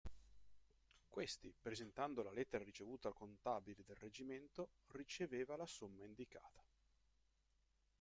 [1.09, 6.65] Questi, presentando la lettera ricevuta al contabile del reggimento, riceveva la somma indicata.